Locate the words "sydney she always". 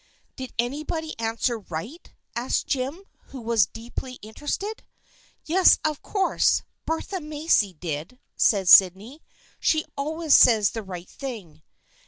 8.67-10.35